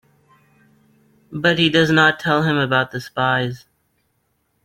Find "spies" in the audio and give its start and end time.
2.99-3.65